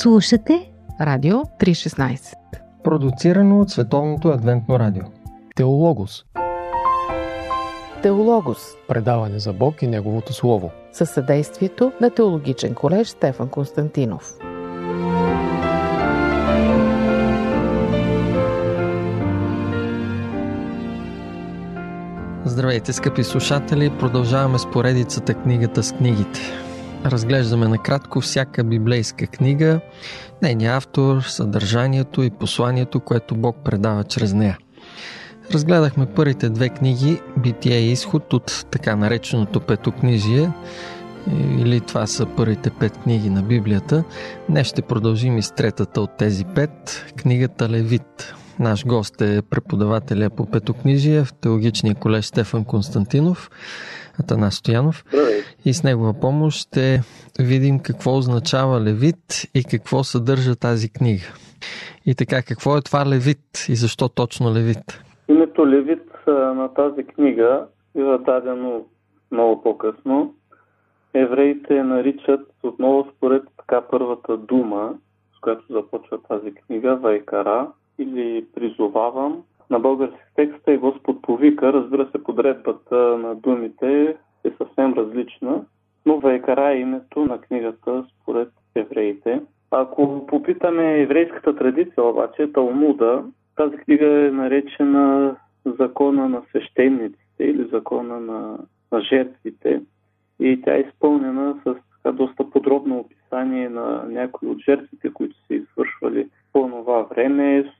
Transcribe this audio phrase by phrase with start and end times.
[0.00, 2.34] Слушате Радио 316
[2.84, 5.02] Продуцирано от Световното адвентно радио.
[5.56, 6.24] Теологос.
[8.02, 8.58] Теологос.
[8.88, 10.70] Предаване за Бог и Неговото Слово.
[10.92, 14.34] Със съдействието на Теологичен колеж Стефан Константинов.
[22.44, 23.90] Здравейте, скъпи слушатели!
[23.98, 26.40] Продължаваме с поредицата книгата с книгите.
[27.04, 29.80] Разглеждаме накратко всяка библейска книга,
[30.42, 34.58] нейния автор, съдържанието и посланието, което Бог предава чрез нея.
[35.52, 40.50] Разгледахме първите две книги Битие и изход от така нареченото петокнижие,
[41.58, 44.04] или това са първите пет книги на Библията.
[44.48, 48.34] Днес ще продължим и с третата от тези пет, книгата Левит.
[48.60, 53.50] Наш гост е преподавателя по петокнижие в Теологичния колеж Стефан Константинов,
[54.20, 55.04] Атанас Стоянов.
[55.64, 57.00] И с негова помощ ще
[57.40, 61.26] видим какво означава Левит и какво съдържа тази книга.
[62.06, 65.02] И така, какво е това Левит и защо точно Левит?
[65.28, 68.84] Името Левит на тази книга бива дадено
[69.30, 70.34] много по-късно.
[71.14, 74.94] Евреите наричат отново според така първата дума,
[75.36, 79.42] с която започва тази книга, Вайкара, или призовавам.
[79.70, 81.72] На български текст е Господ повика.
[81.72, 85.64] Разбира се, подредбата на думите е съвсем различна,
[86.06, 89.40] но Вайкара е името на книгата според евреите.
[89.70, 93.24] Ако попитаме еврейската традиция, обаче, Талмуда,
[93.56, 98.58] тази книга е наречена закона на свещениците или закона на,
[98.92, 99.82] на жертвите
[100.40, 105.54] и тя е изпълнена с така доста подробно описание на някои от жертвите, които са
[105.54, 107.72] извършвали по това време,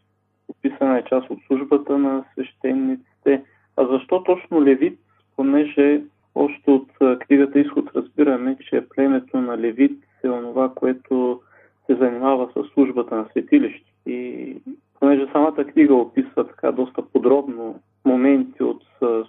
[0.58, 3.42] описана е част от службата на свещениците.
[3.76, 4.98] А защо точно Левит?
[5.36, 6.02] Понеже
[6.34, 6.88] още от
[7.26, 11.40] книгата Изход разбираме, че племето на Левит е онова, което
[11.86, 13.92] се занимава с службата на светилище.
[14.06, 14.54] И
[15.00, 18.82] понеже самата книга описва така доста подробно моменти от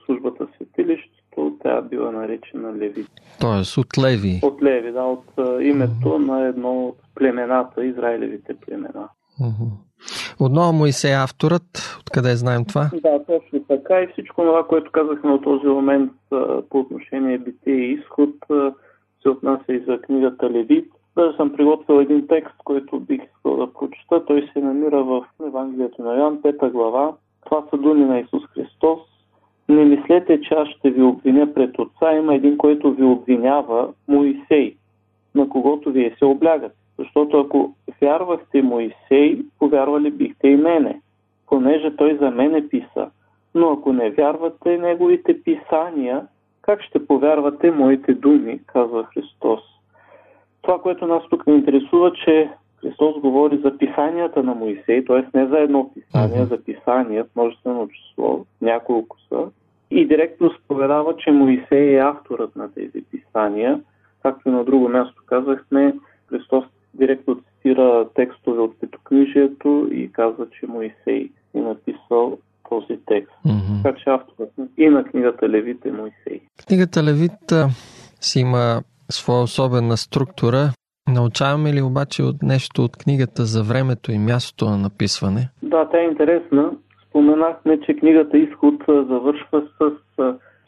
[0.05, 3.07] службата светилището, тя била наречена Левит.
[3.39, 4.39] Тоест от Леви.
[4.43, 5.25] От Леви, да, от
[5.61, 9.09] името на едно от племената, Израилевите племена.
[10.39, 12.89] Отново Моисей авторът, откъде знаем това?
[13.03, 16.11] Да, точно така и всичко това, което казахме от този момент
[16.69, 18.29] по отношение битие и изход,
[19.21, 20.91] се отнася и за книгата Левит.
[21.17, 24.25] Даже съм приготвил един текст, който бих искал да прочета.
[24.25, 27.11] Той се намира в Евангелието на Йоан, 5 глава.
[27.45, 28.99] Това са думи на Исус Христос.
[29.69, 32.13] Не мислете, че аз ще ви обвиня пред Отца.
[32.13, 34.75] Има един, който ви обвинява, Моисей,
[35.35, 36.75] на когото вие се облягате.
[36.99, 41.01] Защото ако вярвахте Моисей, повярвали бихте и мене,
[41.47, 43.09] понеже той за мене писа.
[43.55, 46.27] Но ако не вярвате неговите писания,
[46.61, 49.59] как ще повярвате моите думи, казва Христос.
[50.61, 52.49] Това, което нас тук не интересува, че
[52.81, 55.37] Христос говори за писанията на Моисей, т.е.
[55.37, 59.45] не за едно писание, за писания множествено число, няколко са.
[59.91, 63.81] И директно споведава, че Моисей е авторът на тези писания.
[64.23, 65.95] Както на друго място казахме,
[66.29, 72.37] Христос директно цитира текстове от Петокнижието и казва, че Моисей е написал
[72.69, 73.33] този текст.
[73.45, 73.83] Mm-hmm.
[73.83, 76.41] Така че авторът и на книгата Левит е Моисей.
[76.67, 77.53] Книгата Левит
[78.21, 78.81] си има
[79.11, 80.69] своя особена структура.
[81.07, 85.49] Научаваме ли обаче от нещо от книгата за времето и мястото на написване?
[85.63, 86.71] Да, тя е интересна.
[87.09, 89.91] Споменахме, че книгата Изход завършва с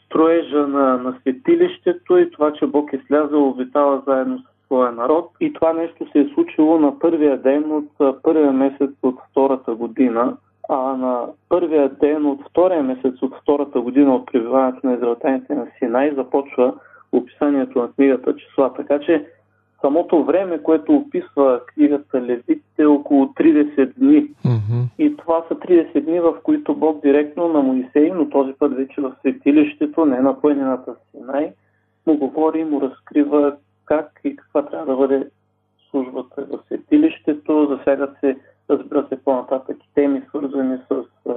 [0.06, 5.32] строежа на, на светилището и това, че Бог е слязал, обитава заедно с своя народ.
[5.40, 10.38] И това нещо се е случило на първия ден от първия месец от втората година,
[10.70, 15.68] а на първия ден от втория месец от втората година от пребиваването на израелтяните на
[15.80, 16.74] Синай започва
[17.12, 18.74] описанието на книгата числа.
[18.74, 19.26] Така че
[19.82, 24.28] самото време, което описва книгата Левит е около 30 дни.
[24.46, 24.84] Mm-hmm.
[25.00, 29.02] И това са 30 дни, в които Бог директно на Моисей, но този път вече
[29.02, 31.52] в светилището, не на планината Синай,
[32.08, 33.56] му говори и му разкрива
[33.92, 35.28] как и каква трябва да бъде
[35.90, 37.78] службата в светилището.
[37.78, 38.38] Засягат се,
[38.70, 41.34] разбира се, по-нататък и теми, свързани с а,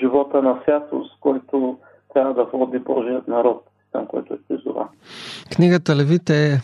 [0.00, 1.78] живота на святост, който
[2.14, 4.88] трябва да води Божият народ, там, който е призова.
[5.56, 6.60] Книгата Левит е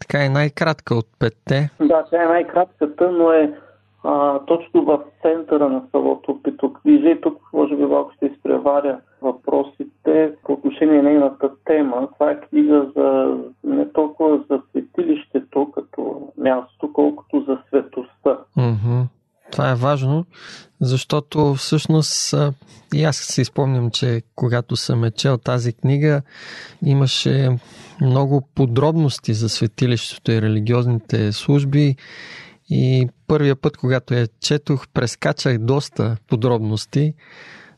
[0.00, 1.70] така е най-кратка от петте.
[1.80, 3.52] Да, тя е най-кратката, но е
[4.04, 7.20] а, точно в центъра на самото петокнижие.
[7.20, 12.08] Тук може би малко ще изпреваря въпросите по отношение на нейната тема.
[12.14, 18.38] Това е книга за не толкова за светилището като място, колкото за светостта.
[18.58, 19.04] Mm-hmm.
[19.52, 20.24] Това е важно,
[20.80, 22.34] защото всъщност
[22.94, 26.22] и аз си спомням, че когато съм е чел тази книга,
[26.84, 27.48] имаше
[28.00, 31.96] много подробности за светилището и религиозните служби
[32.74, 37.14] И първия път, когато я четох, прескачах доста подробности.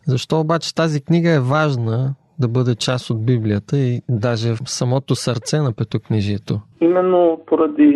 [0.07, 5.15] Защо обаче тази книга е важна да бъде част от Библията и даже в самото
[5.15, 6.61] сърце на петокнижието?
[6.81, 7.91] Именно поради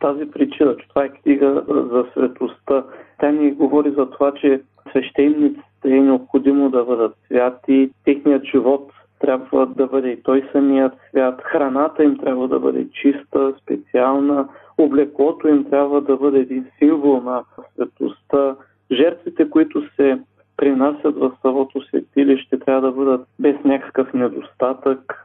[0.00, 2.84] тази причина, че това е книга за светостта.
[3.20, 4.60] Тя ни говори за това, че
[4.90, 8.90] свещениците е необходимо да бъдат святи, техният живот
[9.20, 14.48] трябва да бъде и той самият свят, храната им трябва да бъде чиста, специална,
[14.78, 17.42] облеклото им трябва да бъде един символ на
[17.74, 18.56] светостта,
[18.92, 20.18] жертвите, които се
[20.56, 25.24] принасят в самото светилище, трябва да бъдат без някакъв недостатък.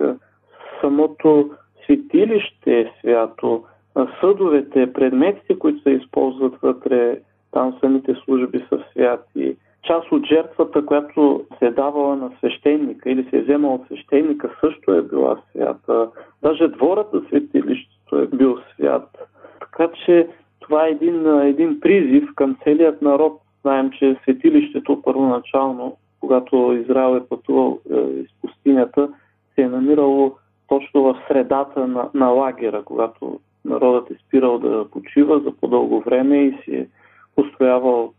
[0.82, 1.50] Самото
[1.86, 3.64] светилище е свято,
[4.20, 7.20] съдовете, предметите, които се използват вътре,
[7.52, 9.56] там самите служби са святи.
[9.84, 14.56] Част от жертвата, която се е давала на свещеника или се е вземала от свещеника,
[14.60, 16.10] също е била свята.
[16.42, 19.18] Даже дворът на светилището е бил свят.
[19.60, 20.28] Така че
[20.60, 23.42] това е един, един призив към целият народ.
[23.62, 29.10] Знаем, че светилището първоначално, когато Израел е пътувал е, из пустинята,
[29.56, 30.36] се е намирало
[30.68, 36.38] точно в средата на, на лагера, когато народът е спирал да почива за по-дълго време
[36.38, 36.88] и си е
[37.38, 38.14] устоявал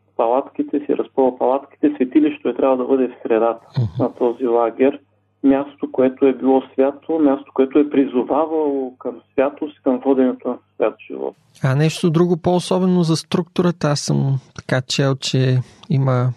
[1.23, 1.93] е разпъвал палатките.
[1.95, 4.01] Светилището е трябва да бъде в средата uh-huh.
[4.01, 5.01] на този лагер.
[5.45, 10.95] Място, което е било свято, място, което е призовавало към святост, към воденето на свят
[11.11, 11.35] живот.
[11.65, 15.59] А нещо друго по-особено за структурата, аз съм така чел, че
[15.91, 16.29] има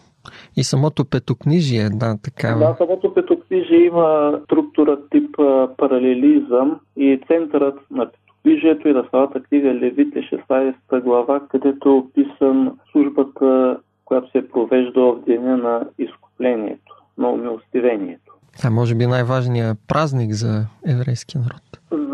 [0.57, 2.59] и самото петокнижие една такава.
[2.59, 5.35] Да, самото петокнижие има структура тип
[5.77, 8.09] паралелизъм и центърът на
[8.45, 15.01] Движието и на самата книга Левите 16 глава, където е описан службата, която се провежда
[15.01, 18.33] в деня на изкуплението, на умилостивението.
[18.63, 21.61] А може би най-важният празник за еврейския народ.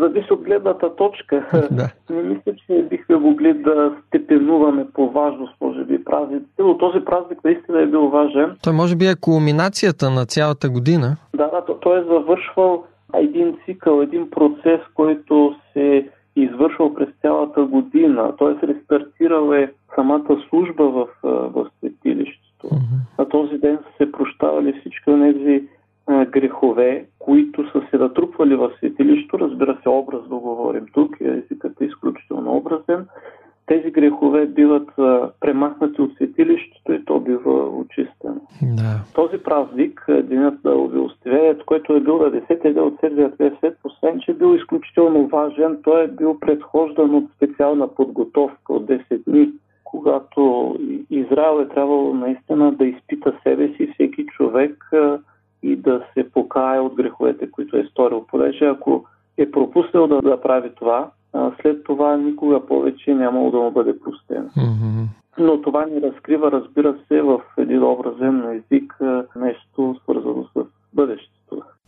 [0.00, 1.46] Зависи от гледната точка.
[1.70, 1.90] Да.
[2.10, 7.44] Не мисля, че бихме могли да степенуваме по важност, може би, празниците, но този празник
[7.44, 8.56] наистина е бил важен.
[8.62, 11.16] Той може би е кулминацията на цялата година.
[11.36, 12.84] Да, да, той е завършвал
[13.14, 18.66] един цикъл, един процес, който се извършвал през цялата година, т.е.
[18.66, 22.66] рестартирал е самата служба в, в светилището.
[22.66, 23.18] Mm-hmm.
[23.18, 25.68] На този ден са се прощавали всички от тези
[26.30, 29.38] грехове, които са се натрупвали в светилището.
[29.38, 33.06] Разбира се, образ да говорим тук, езикът е изключително образен
[33.66, 34.88] тези грехове биват
[35.40, 38.40] премахнати от светилището и то бива очистено.
[38.62, 39.00] Да.
[39.14, 40.74] Този празник, Денят на
[42.04, 47.14] 10 ден от Седмият свет, освен че е бил изключително важен, той е бил предхождан
[47.14, 49.50] от специална подготовка от 10 дни,
[49.84, 50.74] когато
[51.10, 54.90] Израел е трябвало наистина да изпита себе си всеки човек
[55.62, 58.24] и да се покае от греховете, които е сторил.
[58.28, 59.04] Понеже ако
[59.38, 61.10] е пропуснал да, да прави това,
[61.62, 63.92] след това никога повече нямало да му бъде.
[63.92, 65.06] Mm-hmm.
[65.38, 68.96] Но това ни разкрива, разбира се, в един образен език
[69.36, 69.94] нещо.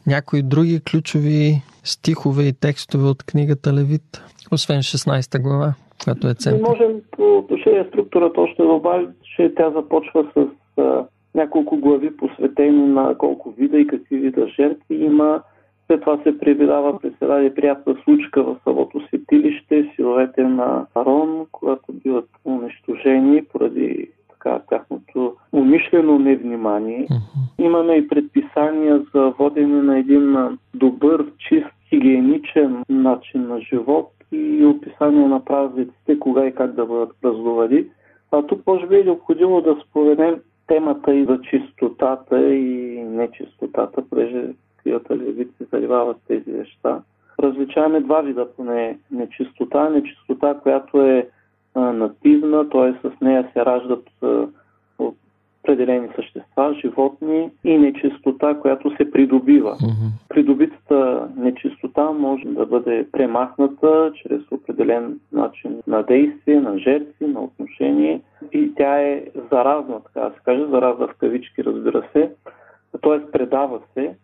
[0.06, 4.22] Някои други ключови стихове и текстове от книгата Левит,
[4.52, 5.74] освен 16 глава,
[6.04, 6.68] която е център?
[6.68, 10.46] можем по отношение структурата още да добавим, че тя започва с
[10.80, 11.04] а,
[11.34, 15.42] няколко глави посветени на колко вида и какви вида жертви има,
[15.86, 21.92] след това се прибирава през една неприятна случка в самото светилище, силовете на Арон, когато
[21.92, 24.10] биват унищожени поради
[24.44, 27.06] така, тяхното умишлено невнимание.
[27.06, 27.64] Uh-huh.
[27.64, 30.36] Имаме и предписания за водене на един
[30.74, 37.10] добър, чист, хигиеничен начин на живот и описание на празниците, кога и как да бъдат
[37.22, 37.84] празнувани.
[38.32, 40.34] А тук може би е необходимо да споменем
[40.66, 44.44] темата и за чистотата и нечистотата, понеже
[45.10, 47.02] Левит се занимава с тези неща.
[47.42, 49.88] Различаваме два вида поне нечистота.
[49.88, 51.28] Нечистота, която е
[52.54, 53.08] а, нативна, т.е.
[53.08, 54.08] с нея се раждат
[54.98, 59.70] определени същества, животни и нечистота, която се придобива.
[59.70, 60.28] Mm-hmm.
[60.28, 68.20] Придобитата нечистота може да бъде премахната чрез определен начин на действие, на жертви, на отношение
[68.52, 72.30] и тя е заразна, така да се каже, заразна в кавички, разбира се,
[73.02, 73.30] т.е.
[73.30, 74.14] предава се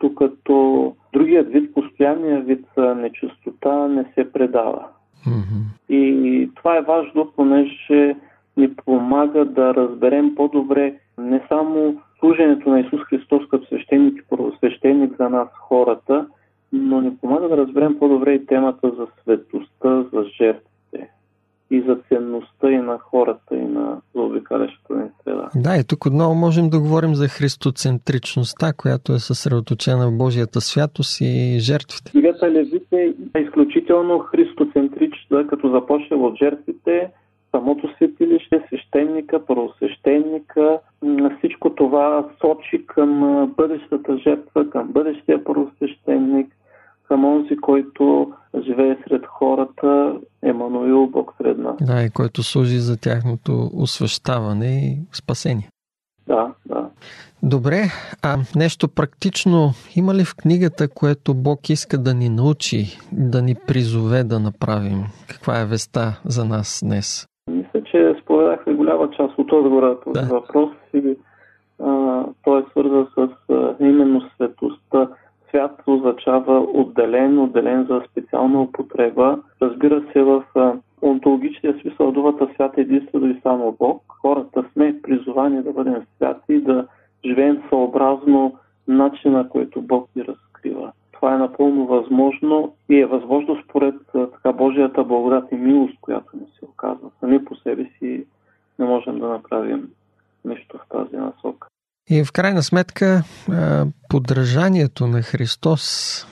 [0.00, 4.88] докато другият вид, постоянният вид нечистота не се предава.
[5.88, 8.16] И това е важно, понеже
[8.56, 15.16] ни помага да разберем по-добре не само служенето на Исус Христос като свещеник и първосвещеник
[15.16, 16.26] за нас хората,
[16.72, 20.70] но ни помага да разберем по-добре и темата за светостта, за жертва
[21.70, 25.50] и за ценността и на хората, и на заобикалящата ни среда.
[25.54, 31.20] Да, и тук отново можем да говорим за христоцентричността, която е съсредоточена в Божията святост
[31.20, 32.10] и жертвите.
[32.10, 37.10] Книгата Левите е изключително христоцентрична, като започне от жертвите,
[37.50, 40.78] самото светилище, свещеника, първосвещеника.
[41.38, 43.20] Всичко това сочи към
[43.56, 46.55] бъдещата жертва, към бъдещия първосвещеник,
[47.08, 48.32] към онзи, който
[48.66, 51.76] живее сред хората, Емануил, Бог сред нас.
[51.80, 55.68] Да, и който служи за тяхното освещаване и спасение.
[56.26, 56.90] Да, да.
[57.42, 57.82] Добре,
[58.22, 63.54] а нещо практично има ли в книгата, което Бог иска да ни научи, да ни
[63.66, 65.04] призове да направим?
[65.28, 67.26] Каква е веста за нас днес?
[67.50, 70.34] Мисля, че споменахме голяма част от отговора този да.
[70.34, 71.16] въпрос и
[71.82, 75.08] а, той е свързан с а, именно светостта.
[75.48, 79.38] Свят означава отделен, отделен за специална употреба.
[79.62, 80.44] Разбира се, в
[81.02, 84.02] онтологичния смисъл думата свят е единствено и само Бог.
[84.08, 86.86] Хората сме призовани да бъдем святи и да
[87.24, 88.54] живеем съобразно
[88.88, 90.92] начина, който Бог ни разкрива.
[91.12, 96.46] Това е напълно възможно и е възможно според така Божията благодат и милост, която ни
[96.58, 97.10] се оказва.
[97.20, 98.26] Сами по себе си
[98.78, 99.88] не можем да направим
[100.44, 101.68] нещо в тази насока.
[102.10, 103.22] И в крайна сметка
[104.08, 105.82] подражанието на Христос,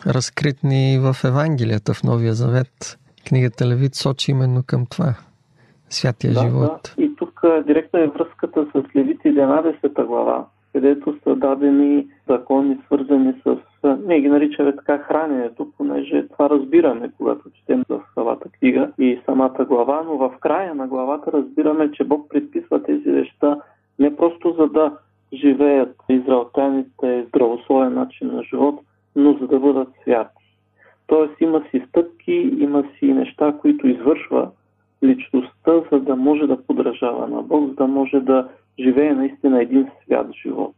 [0.06, 5.14] разкрит ни в Евангелията в Новия Завет, книгата Левит сочи именно към това.
[5.90, 6.94] Святия да, живот.
[6.96, 7.02] Да.
[7.02, 13.56] И тук директно е връзката с Левит 11 глава, където са дадени закони, свързани с,
[14.06, 19.64] ние ги наричаме така храненето, понеже това разбираме, когато четем в самата книга и самата
[19.68, 23.56] глава, но в края на главата разбираме, че Бог предписва тези неща
[23.98, 24.98] не просто за да
[25.32, 28.80] живеят израелтяните здравословен начин на живот,
[29.16, 30.44] но за да бъдат святи.
[31.06, 34.50] Тоест има си стъпки, има си неща, които извършва
[35.02, 39.88] личността, за да може да подражава на Бог, за да може да живее наистина един
[40.04, 40.74] свят живот.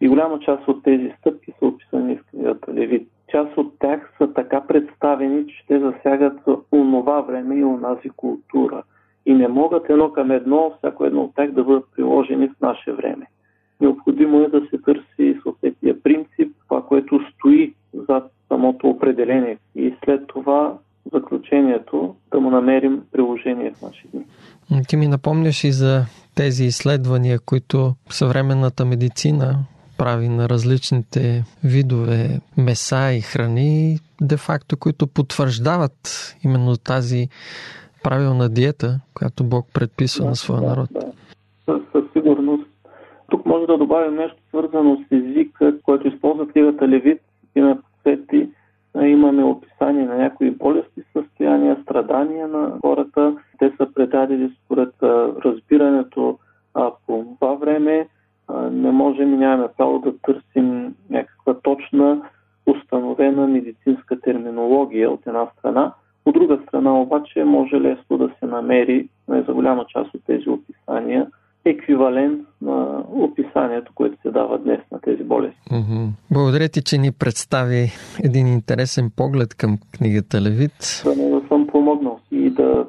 [0.00, 3.08] И голяма част от тези стъпки са описани в книгата Левит.
[3.28, 6.40] Част от тях са така представени, че те засягат
[6.72, 8.82] онова време и онази култура.
[9.26, 12.92] И не могат едно към едно, всяко едно от тях да бъдат приложени в наше
[12.92, 13.26] време.
[13.80, 17.74] Необходимо е да се търси съответния принцип, това, което стои
[18.08, 19.58] зад самото определение.
[19.76, 20.78] И след това
[21.12, 24.24] заключението да му намерим приложение в наши дни.
[24.88, 29.58] Ти ми напомняш и за тези изследвания, които съвременната медицина
[29.98, 37.28] прави на различните видове меса и храни, де-факто, които потвърждават именно тази
[38.02, 40.88] правилна диета, която Бог предписва да, на своя да, народ.
[40.92, 41.12] Да.
[41.64, 42.66] Със, със сигурност.
[43.30, 47.20] Тук може да добавим нещо свързано с езика, който използва книгата Левит
[47.56, 48.48] и на Свети.
[49.02, 53.36] Имаме описание на някои болести, състояния, страдания на хората.
[53.58, 54.94] Те са предадени според
[55.44, 56.38] разбирането
[56.74, 58.08] а, по това време.
[58.70, 62.22] Не можем и нямаме право да търсим някаква точна
[62.66, 65.92] установена медицинска терминология от една страна.
[66.26, 70.48] От друга страна обаче може лесно да се намери не за голяма част от тези
[70.48, 71.26] описания
[71.64, 75.60] еквивалент на описанието, което се дава днес на тези болести.
[75.70, 76.08] Mm-hmm.
[76.30, 77.90] Благодаря ти, че ни представи
[78.24, 81.02] един интересен поглед към книгата Левит.
[81.04, 82.84] Да, да съм помогнал и да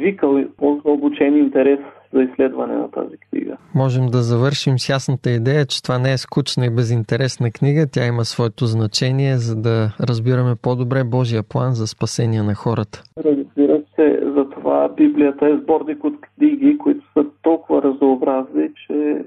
[0.00, 0.44] предизвикал
[0.84, 1.80] обучен интерес
[2.12, 3.56] за изследване на тази книга.
[3.74, 7.86] Можем да завършим с ясната идея, че това не е скучна и безинтересна книга.
[7.92, 13.02] Тя има своето значение, за да разбираме по-добре Божия план за спасение на хората.
[13.24, 19.24] Разбира се, затова Библията е сборник от книги, които са толкова разнообразни, че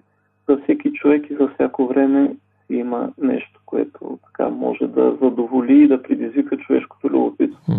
[0.49, 2.35] за всеки човек и за всяко време
[2.69, 7.73] има нещо, което така може да задоволи и да предизвика човешкото любопитство.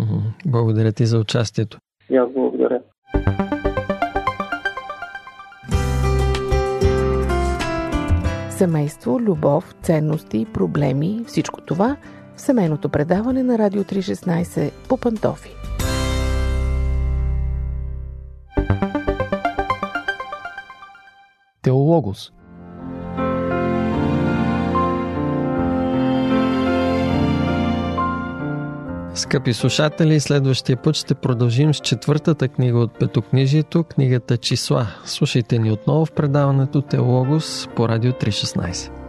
[0.45, 1.77] Благодаря ти за участието.
[8.57, 11.97] Семейство, любов, ценности, проблеми, всичко това
[12.35, 15.55] в семейното предаване на Радио 316 по Пантофи.
[21.61, 22.31] Теологос–
[29.35, 34.87] Скъпи слушатели, следващия път ще продължим с четвъртата книга от Петокнижието, книгата Числа.
[35.05, 39.04] Слушайте ни отново в предаването Теологос по Радио 316.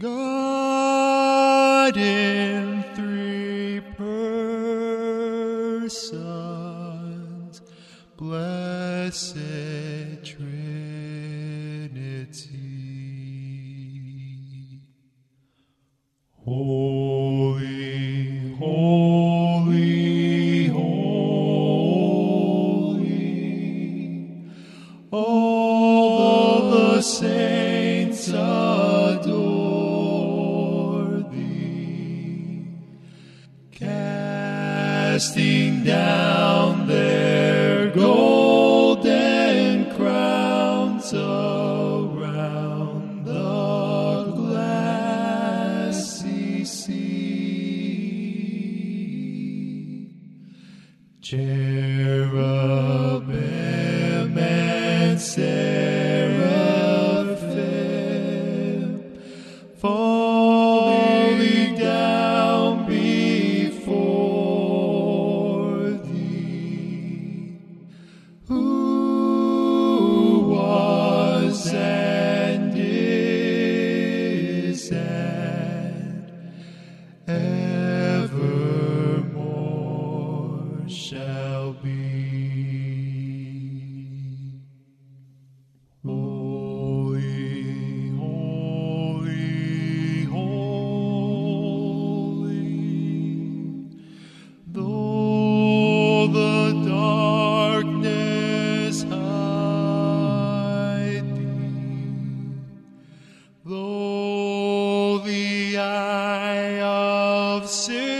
[0.00, 4.80] God in three persons,
[8.16, 9.36] blessed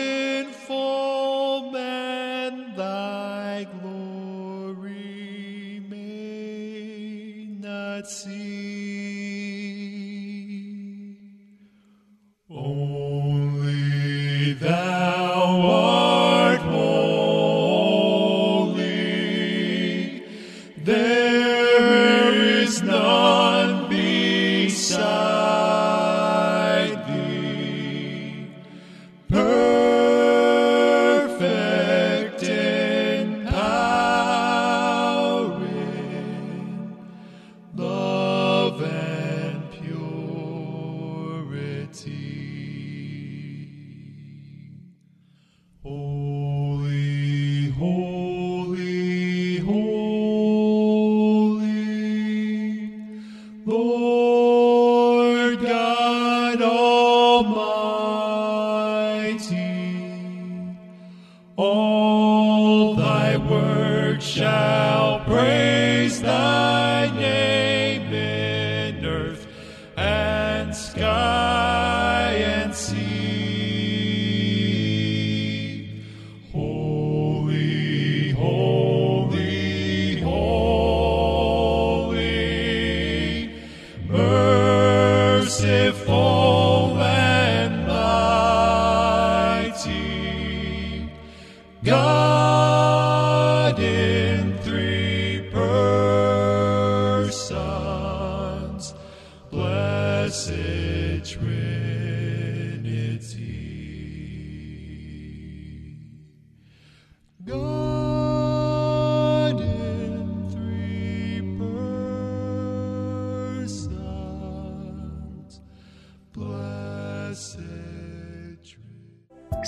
[0.01, 0.90] in for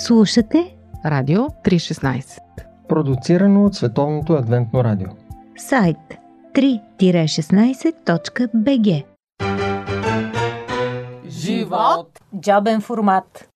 [0.05, 2.39] Слушате Радио 316.
[2.89, 5.07] Продуцирано от Световното адвентно радио.
[5.57, 5.97] сайт
[6.55, 9.03] 3-16.bg
[11.27, 12.19] Живот!
[12.39, 13.49] Джобен формат.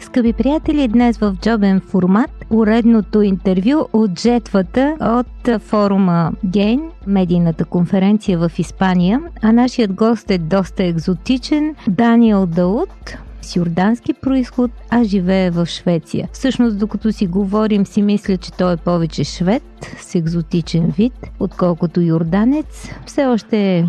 [0.00, 8.38] Скъпи приятели, днес в джобен формат уредното интервю от жетвата от форума Гейн, медийната конференция
[8.38, 15.50] в Испания, а нашият гост е доста екзотичен, Даниел Дауд, с юрдански происход, а живее
[15.50, 16.28] в Швеция.
[16.32, 19.62] Всъщност, докато си говорим, си мисля, че той е повече швед
[20.00, 22.88] с екзотичен вид, отколкото юрданец.
[23.06, 23.84] Все още е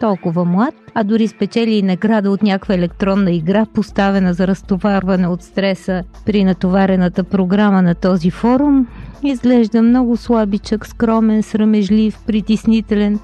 [0.00, 5.42] толкова млад, а дори спечели и награда от някаква електронна игра, поставена за разтоварване от
[5.42, 8.86] стреса при натоварената програма на този форум.
[9.22, 13.18] Изглежда много слабичък, скромен, срамежлив, притеснителен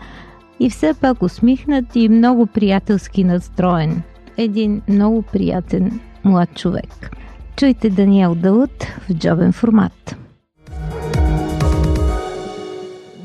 [0.61, 4.03] и все пак усмихнат и много приятелски настроен.
[4.37, 7.11] Един много приятен млад човек.
[7.57, 10.17] Чуйте Даниел Дълът в джобен формат.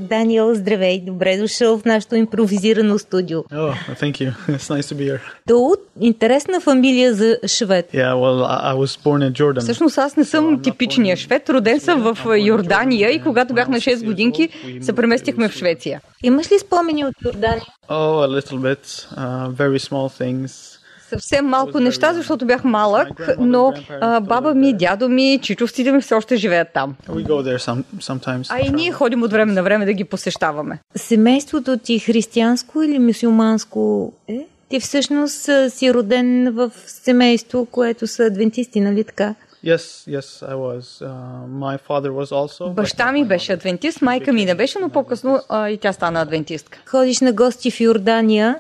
[0.10, 3.40] Даниел, здравей, добре дошъл в нашето импровизирано студио.
[3.40, 4.34] Oh, thank you.
[4.50, 5.20] It's nice to be here.
[5.48, 7.90] Дълът, интересна фамилия за швед.
[7.94, 9.60] Yeah, well, I was born in Jordan.
[9.60, 11.50] Всъщност аз не съм типичния швед.
[11.50, 14.50] Роден съм в Йордания и когато бях на 6 годинки
[14.82, 16.02] се преместихме в Швеция.
[16.24, 17.66] Имаш ли спомени от Йордания?
[17.90, 18.84] Oh, a little bit.
[19.18, 20.79] Uh, very small things.
[21.10, 23.08] Съвсем малко неща, защото бях малък,
[23.40, 26.96] но а, баба ми, дядо ми, чичовците ми все още живеят там.
[27.08, 28.48] We go there some, sometimes.
[28.50, 30.80] А и ние ходим от време на време да ги посещаваме.
[30.96, 34.48] Семейството ти християнско или мусулманско е?
[34.70, 39.36] Ти всъщност си роден в семейство, което са адвентисти, нали така?
[39.64, 41.02] Yes, yes, I was.
[41.02, 42.74] Uh, my father was also.
[42.74, 46.80] Баща ми беше адвентист, майка ми не беше, но по-късно а, и тя стана адвентистка.
[46.86, 48.56] Ходиш на гости в Йордания,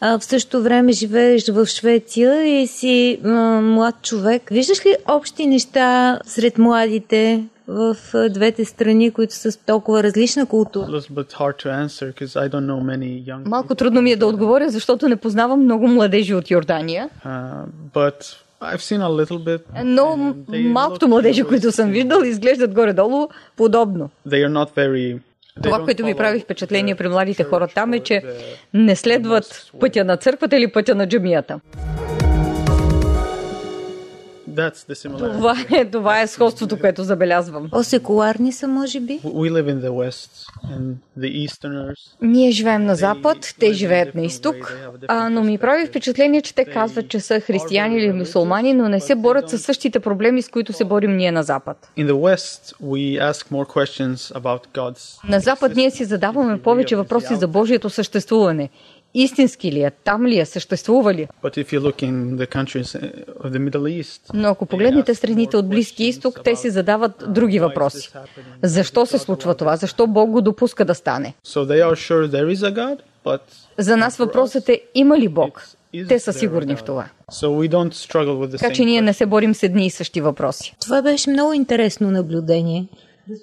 [0.00, 3.28] а в същото време живееш в Швеция и си а,
[3.60, 4.48] млад човек.
[4.50, 10.46] Виждаш ли общи неща сред младите в а, двете страни, които са с толкова различна
[10.46, 10.86] култура?
[10.86, 14.16] little bit hard to answer because I don't know many young Малко трудно ми е
[14.16, 17.08] да отговоря, защото не познавам много младежи от Йордания.
[17.26, 19.60] uh, but I've seen a little bit.
[19.84, 24.10] Но малкото младежи, които съм виждал, изглеждат горе-долу подобно.
[24.28, 25.18] They are not very.
[25.62, 28.22] Това, което ми прави впечатление при младите хора там е, че
[28.74, 31.60] не следват пътя на църквата или пътя на джамията.
[34.54, 35.32] That's the similarity.
[35.32, 37.70] Това е, това е сходството, което забелязвам.
[37.70, 39.20] По-секуларни са, може би?
[39.24, 40.30] We live in the West,
[40.64, 41.94] and the Easterners.
[42.22, 44.76] Ние живеем на запад, те живеят на изток,
[45.08, 49.00] а, но ми прави впечатление, че те казват, че са християни или мусулмани, но не
[49.00, 51.88] се борят със същите проблеми, с които се борим ние на запад.
[51.98, 55.28] In the West, we ask more questions about God's.
[55.28, 58.70] На запад ние си задаваме повече въпроси за Божието съществуване.
[59.14, 59.90] Истински ли е?
[59.90, 60.44] Там ли е?
[60.46, 61.28] Съществува ли?
[61.42, 62.62] Uh,
[64.34, 68.12] Но ако погледнете страните от Близки изток, те си задават други въпроси.
[68.62, 69.76] Защо се случва това?
[69.76, 71.34] Защо Бог го допуска да стане?
[73.78, 75.68] За нас въпросът е има ли Бог?
[76.08, 77.08] Те са сигурни в това.
[78.58, 80.74] Така че ние не се борим с едни и същи въпроси.
[80.80, 82.86] Това беше много интересно наблюдение.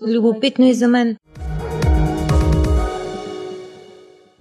[0.08, 1.18] Любопитно и за мен.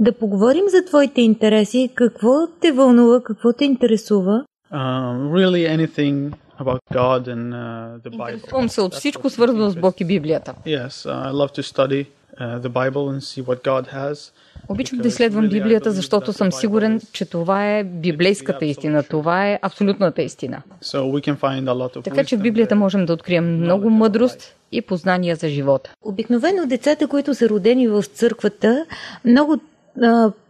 [0.08, 1.90] Да поговорим за твоите интереси.
[1.94, 4.44] Какво те вълнува, какво те интересува?
[4.72, 8.34] Really, anything about God and uh, the Bible.
[8.34, 10.54] Интересувам се от всичко свързано с Бог и Библията.
[10.66, 12.06] Yes, I love to study
[12.40, 14.32] uh, the Bible and see what God has.
[14.68, 19.02] Обичам да изследвам Библията, защото съм сигурен, че това е библейската истина.
[19.02, 20.62] Това е абсолютната истина.
[22.04, 25.94] Така че в Библията можем да открием много мъдрост и познания за живота.
[26.02, 28.86] Обикновено децата, които са родени в църквата,
[29.24, 29.56] много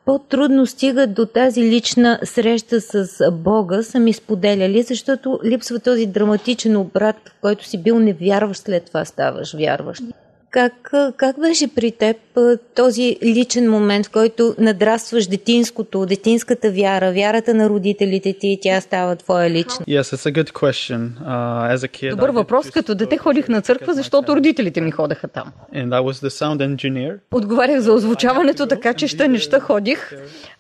[0.05, 6.77] по-трудно стигат до тази лична среща с Бога, са ми споделяли, защото липсва този драматичен
[6.77, 10.03] обрат, в който си бил невярващ, след това ставаш вярващ.
[10.51, 12.17] Как, как беше при теб
[12.75, 18.81] този личен момент, в който надрастваш детинското, детинската вяра, вярата на родителите ти и тя
[18.81, 19.87] става твоя лична?
[19.87, 21.01] Yes, it's a good question.
[21.27, 22.71] Uh, as a kid, Добър въпрос.
[22.71, 25.53] Като дете ходих на църква, защото родителите ми ходеха там.
[25.75, 27.19] And I was the sound engineer.
[27.33, 30.13] Отговарях за озвучаването, така че ще неща ходих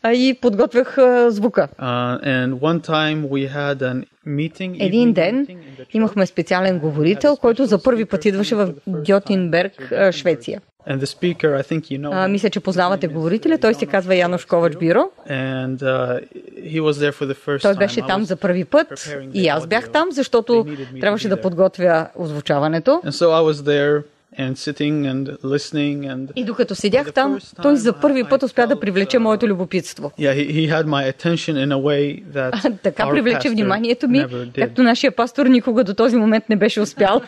[0.03, 0.97] а и подготвях
[1.29, 1.69] звука.
[1.81, 4.77] Uh, and one time we had an meeting.
[4.87, 5.47] Един ден
[5.93, 10.61] имахме специален говорител, който за първи път идваше в Гьотинберг, Швеция.
[10.91, 12.13] And the speaker, I think you know.
[12.13, 12.31] А, him.
[12.31, 13.59] мисля, че познавате говорителя.
[13.59, 15.11] Той се казва Янош Ковач Биро.
[15.31, 20.67] And uh, Той беше там за първи път и аз бях там, защото
[21.01, 22.91] трябваше да подготвя озвучаването.
[23.05, 24.03] And so I was there
[24.39, 28.81] and sitting and listening and И докато седях там, той за първи път успя да
[28.81, 30.13] привлече моето любопитство.
[30.19, 34.09] yeah, he, he had my attention in a way that Така our привлече pastor вниманието
[34.09, 34.55] ми, never did.
[34.55, 37.21] както нашия пастор никога до този момент не беше успял.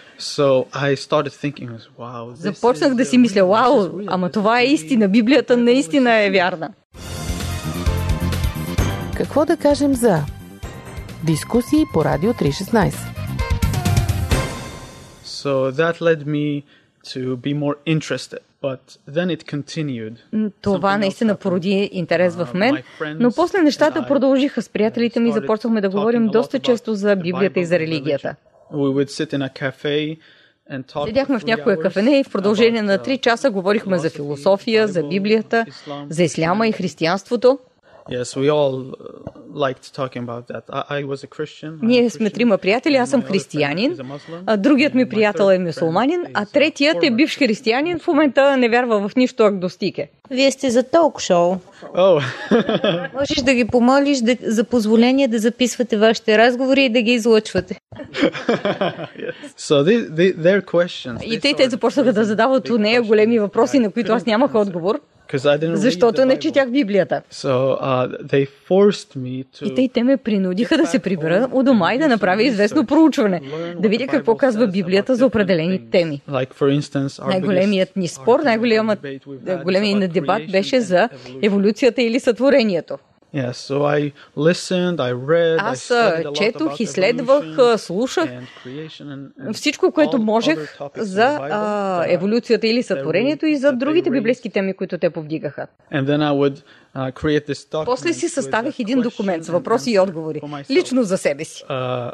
[2.34, 6.70] Започнах да си мисля, вау, ама това е истина, Библията наистина е вярна.
[9.16, 10.18] Какво да кажем за
[11.24, 12.94] дискусии по Радио 316?
[15.40, 16.62] So that led me
[17.04, 18.40] to be more interested.
[18.62, 20.16] But then it continued.
[20.60, 22.82] Това наистина породи интерес в мен,
[23.18, 27.60] но после нещата продължиха с приятелите ми и започнахме да говорим доста често за Библията
[27.60, 28.36] и за религията.
[31.06, 34.88] Седяхме в hours кафене и в продължение на about, три uh, часа говорихме за философия,
[34.88, 35.66] за Библията,
[36.08, 37.58] за исляма и християнството.
[38.08, 40.64] Yes, we all uh, liked talking about that.
[40.72, 41.78] I, I was a Christian.
[41.82, 45.58] Ние сме трима приятели, аз съм християнин, is a Muslim, а другият ми приятел е
[45.58, 50.10] мюсулманин, а третият е бивш християнин, в момента не вярва в нищо агностике.
[50.30, 51.56] Вие сте за ток-шоу.
[51.94, 52.22] Oh,
[53.14, 57.80] Можеш да ги помолиш да, за позволение да записвате вашите разговори и да ги излъчвате.
[59.58, 61.22] so they, they, their questions.
[61.24, 65.00] И те, те започнаха да задават у нея големи въпроси, на които аз нямах отговор,
[65.62, 67.22] защото не четях Библията.
[67.32, 67.48] So
[67.82, 71.94] uh, they forced me to И те, те ме принудиха да се прибера у дома
[71.94, 73.40] и да направя известно проучване,
[73.78, 76.20] да видя какво казва Библията за определени теми.
[77.26, 81.08] Най-големият ни спор, най-големият ни дебат беше за
[81.42, 82.98] еволюцията или сътворението.
[83.34, 87.44] Yes, so I listened, I read, I Аз lot четох, изследвах,
[87.80, 88.30] слушах
[89.52, 95.10] всичко, което можех за а, еволюцията или сътворението и за другите библейски теми, които те
[95.10, 95.66] повдигаха.
[95.92, 96.62] And then I would
[96.96, 101.18] uh, create this document После си съставих един документ с въпроси и отговори, лично за
[101.18, 101.64] себе си.
[101.70, 102.12] Uh,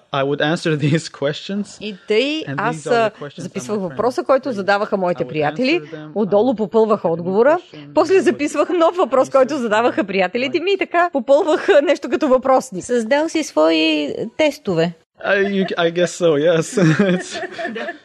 [1.80, 5.80] И тъй аз questions записвах въпроса, който задаваха моите приятели,
[6.14, 7.58] отдолу попълвах отговора,
[7.94, 12.84] после записвах нов въпрос, който задаваха приятелите ми и така попълвах нещо като въпросник.
[12.84, 14.92] Създал си свои тестове.
[15.26, 16.66] I, you, I guess so, yes.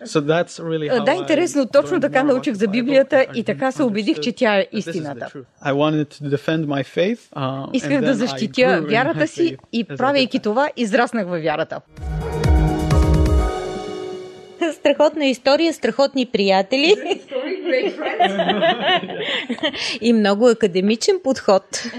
[0.06, 4.20] So that's really how Да, интересно, точно така научих за Библията и така се убедих,
[4.20, 5.30] че тя е истината.
[5.66, 10.40] I wanted to defend my faith, uh, Исках and да защитя вярата си и правейки
[10.40, 11.82] това, израснах във вярата.
[14.74, 16.96] Страхотна история, страхотни приятели
[20.02, 21.64] и много академичен подход.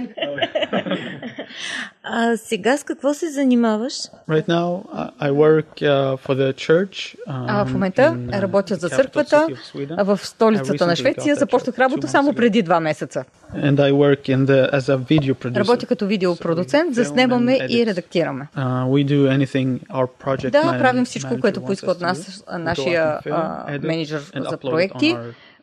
[2.04, 3.94] А сега с какво се занимаваш?
[4.28, 4.82] Right now,
[5.20, 7.16] I- work uh, for the church.
[7.26, 9.94] А um, в момента in, uh, работя за the capital църквата city of Sweden.
[9.98, 11.36] а в столицата на Швеция.
[11.36, 13.24] Започнах работа само преди два месеца.
[13.56, 15.56] And I work in the as a video producer.
[15.58, 18.48] Работя като видеопродуцент, So заснемаме и редактираме.
[18.56, 23.18] Uh, we do anything our project Да, правим всичко, manager което поиска от нас нашия
[23.82, 25.16] менеджер за проекти.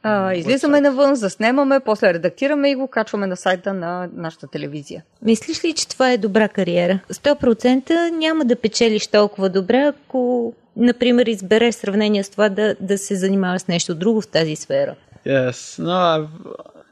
[0.04, 5.04] А, uh, излизаме навън, заснемаме, после редактираме и го качваме на сайта на нашата телевизия.
[5.22, 7.00] Мислиш ли, че това е добра кариера?
[7.12, 13.16] 100% няма да печелиш толкова добре, ако, например, избереш сравнение с това да, да се
[13.16, 14.96] занимаваш с нещо друго в тази сфера.
[15.28, 15.84] Yes.
[15.84, 16.28] No, I've,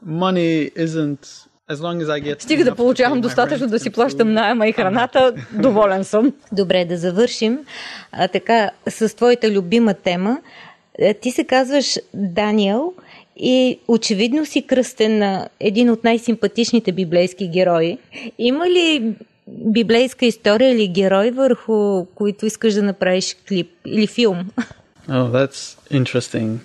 [0.06, 4.68] money isn't as long as I get Стига да получавам достатъчно да си плащам найема
[4.68, 6.32] и храната, доволен съм.
[6.52, 7.58] Добре, да завършим.
[8.12, 10.38] А, така, с твоята любима тема.
[10.98, 12.92] Е, Ти се казваш Даниел
[13.36, 17.98] и очевидно си кръстен на един от най-симпатичните библейски герои.
[18.38, 19.14] Има ли
[19.56, 24.44] библейска история или герой, върху които искаш да направиш клип или филм?
[25.08, 26.58] Oh, that's interesting.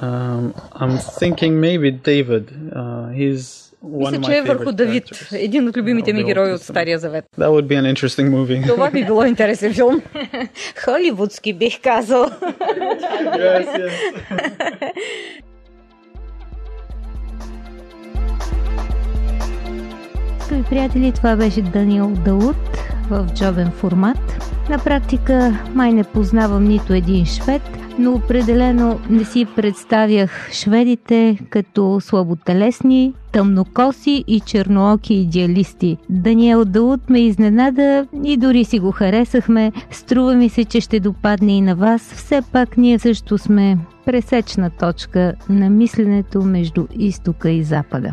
[0.00, 2.44] Um, I'm thinking maybe David.
[2.72, 6.24] Uh, he's one Мисля, of че my е върху favorite Давид, един от любимите ми
[6.24, 6.62] герои от.
[6.62, 7.24] Стария Завет.
[7.38, 8.66] That would be an interesting movie.
[8.66, 10.02] Това би било интересен филм.
[10.84, 12.24] Холивудски бих казал.
[13.38, 13.92] yes, yes.
[20.58, 22.56] Скъпи приятели, това беше Даниел Дауд
[23.10, 24.18] в джобен формат.
[24.70, 27.62] На практика май не познавам нито един швед,
[27.98, 35.96] но определено не си представях шведите като слаботелесни, тъмнокоси и чернооки идеалисти.
[36.10, 39.72] Даниел Дауд ме изненада и дори си го харесахме.
[39.90, 42.02] Струва ми се, че ще допадне и на вас.
[42.02, 48.12] Все пак ние също сме пресечна точка на мисленето между изтока и запада.